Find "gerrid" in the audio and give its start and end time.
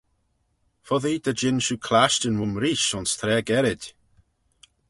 3.49-3.83